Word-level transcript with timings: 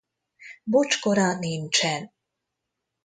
Bocskora 0.71 1.27
nincsen. 1.39 2.03